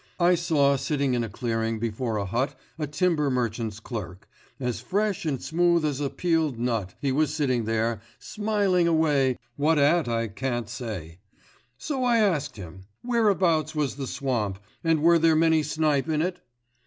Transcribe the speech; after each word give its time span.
I 0.19 0.33
saw 0.33 0.77
sitting 0.77 1.13
in 1.13 1.23
a 1.23 1.29
clearing 1.29 1.77
before 1.77 2.17
a 2.17 2.25
hut 2.25 2.59
a 2.79 2.87
timber 2.87 3.29
merchant's 3.29 3.79
clerk, 3.79 4.27
as 4.59 4.81
fresh 4.81 5.27
and 5.27 5.39
smooth 5.39 5.85
as 5.85 5.99
a 6.01 6.09
peeled 6.09 6.57
nut, 6.57 6.95
he 6.99 7.11
was 7.11 7.35
sitting 7.35 7.65
there, 7.65 8.01
smiling 8.17 8.87
away 8.87 9.37
what 9.57 9.77
at, 9.77 10.07
I 10.07 10.27
can't 10.29 10.67
say. 10.67 11.19
So 11.77 12.03
I 12.03 12.17
asked 12.17 12.57
him: 12.57 12.85
"Whereabouts 13.03 13.75
was 13.75 13.95
the 13.97 14.07
swamp, 14.07 14.57
and 14.83 15.03
were 15.03 15.19
there 15.19 15.35
many 15.35 15.61
snipe 15.61 16.09
in 16.09 16.23
it?" 16.23 16.41